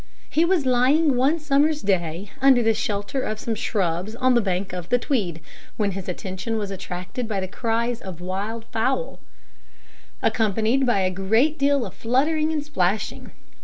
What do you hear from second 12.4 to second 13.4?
and splashing.